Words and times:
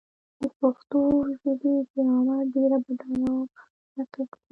د 0.39 0.41
پښتو 0.59 0.99
ژبې 1.41 1.75
ګرامر 1.93 2.41
ډېر 2.53 2.71
بډایه 2.83 3.29
او 3.35 3.41
دقیق 3.95 4.31
دی. 4.39 4.43